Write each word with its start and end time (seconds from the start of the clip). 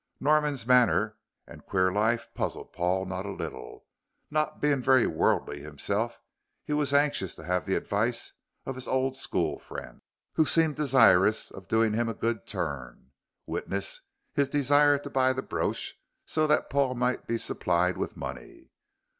Norman's 0.19 0.65
manner 0.65 1.19
and 1.45 1.63
queer 1.67 1.91
life 1.93 2.27
puzzled 2.33 2.73
Paul 2.73 3.05
not 3.05 3.27
a 3.27 3.31
little, 3.31 3.85
and 4.23 4.31
not 4.31 4.59
being 4.59 4.81
very 4.81 5.05
worldly 5.05 5.61
himself 5.61 6.19
he 6.65 6.73
was 6.73 6.91
anxious 6.91 7.35
to 7.35 7.43
have 7.43 7.67
the 7.67 7.75
advice 7.75 8.33
of 8.65 8.73
his 8.73 8.87
old 8.87 9.15
school 9.15 9.59
friend, 9.59 10.01
who 10.33 10.43
seemed 10.43 10.75
desirous 10.75 11.51
of 11.51 11.67
doing 11.67 11.93
him 11.93 12.09
a 12.09 12.15
good 12.15 12.47
turn, 12.47 13.11
witness 13.45 14.01
his 14.33 14.49
desire 14.49 14.97
to 14.97 15.09
buy 15.11 15.33
the 15.33 15.43
brooch 15.43 15.93
so 16.25 16.47
that 16.47 16.71
Paul 16.71 16.95
might 16.95 17.27
be 17.27 17.37
supplied 17.37 17.95
with 17.95 18.17
money. 18.17 18.71